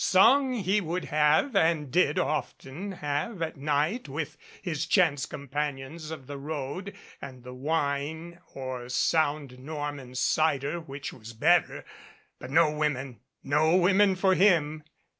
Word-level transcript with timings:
Song 0.03 0.53
he 0.53 0.81
would 0.81 1.05
have 1.05 1.55
and 1.55 1.91
did 1.91 2.17
often 2.17 2.91
have 2.93 3.39
at 3.43 3.55
night 3.55 4.09
with 4.09 4.35
his 4.63 4.87
chance 4.87 5.27
companions 5.27 6.09
of 6.09 6.25
the 6.25 6.39
road, 6.39 6.95
and 7.21 7.43
wine 7.45 8.39
or 8.55 8.85
the 8.85 8.89
sound 8.89 9.59
Norman 9.59 10.15
cider 10.15 10.79
which 10.79 11.13
was 11.13 11.33
better 11.33 11.85
but 12.39 12.49
no 12.49 12.71
women 12.71 13.19
no 13.43 13.75
women 13.75 14.15
for 14.15 14.33
him 14.33 14.81